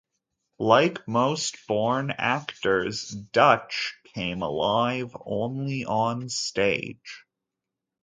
Like 0.57 1.07
most 1.07 1.57
born 1.67 2.09
actors, 2.09 3.09
"Dutch" 3.11 3.93
came 4.15 4.41
alive 4.41 5.15
only 5.27 5.85
on 5.85 6.27
stage. 6.27 7.23